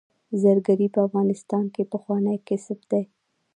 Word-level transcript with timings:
زرګري 0.41 0.87
په 0.95 0.99
افغانستان 1.07 1.65
کې 1.73 1.89
پخوانی 1.91 2.37
کسب 2.47 2.79
دی 2.91 3.03